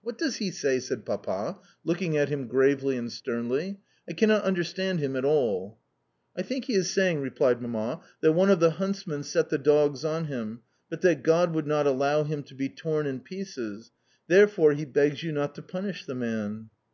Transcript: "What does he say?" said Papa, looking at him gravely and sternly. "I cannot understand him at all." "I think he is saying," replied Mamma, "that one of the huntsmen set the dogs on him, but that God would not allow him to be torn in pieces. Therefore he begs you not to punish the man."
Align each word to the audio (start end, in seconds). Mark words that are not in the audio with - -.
"What 0.00 0.16
does 0.16 0.36
he 0.36 0.50
say?" 0.50 0.80
said 0.80 1.04
Papa, 1.04 1.58
looking 1.84 2.16
at 2.16 2.30
him 2.30 2.46
gravely 2.46 2.96
and 2.96 3.12
sternly. 3.12 3.78
"I 4.08 4.14
cannot 4.14 4.44
understand 4.44 4.98
him 4.98 5.14
at 5.14 5.26
all." 5.26 5.76
"I 6.34 6.40
think 6.40 6.64
he 6.64 6.72
is 6.72 6.90
saying," 6.90 7.20
replied 7.20 7.60
Mamma, 7.60 8.00
"that 8.22 8.32
one 8.32 8.48
of 8.48 8.60
the 8.60 8.70
huntsmen 8.80 9.24
set 9.24 9.50
the 9.50 9.58
dogs 9.58 10.06
on 10.06 10.24
him, 10.24 10.62
but 10.88 11.02
that 11.02 11.22
God 11.22 11.52
would 11.52 11.66
not 11.66 11.86
allow 11.86 12.22
him 12.24 12.42
to 12.44 12.54
be 12.54 12.70
torn 12.70 13.06
in 13.06 13.20
pieces. 13.20 13.92
Therefore 14.26 14.72
he 14.72 14.86
begs 14.86 15.22
you 15.22 15.32
not 15.32 15.54
to 15.56 15.60
punish 15.60 16.06
the 16.06 16.14
man." 16.14 16.70